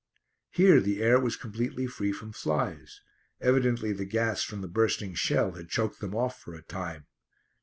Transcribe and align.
Here 0.49 0.79
the 0.81 0.99
air 0.99 1.19
was 1.19 1.35
completely 1.35 1.85
free 1.85 2.11
from 2.11 2.31
flies. 2.31 3.01
Evidently 3.39 3.93
the 3.93 4.03
gas 4.03 4.41
from 4.41 4.61
the 4.61 4.67
bursting 4.67 5.13
shell 5.13 5.51
had 5.51 5.69
choked 5.69 5.99
them 5.99 6.15
off 6.15 6.39
for 6.41 6.55
a 6.55 6.63
time. 6.63 7.05